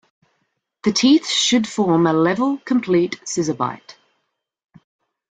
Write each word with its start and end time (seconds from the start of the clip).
The 0.83 0.91
teeth 0.91 1.27
should 1.27 1.67
form 1.67 2.07
a 2.07 2.13
level, 2.13 2.57
complete 2.65 3.19
scissor 3.23 3.53
bite. 3.53 3.97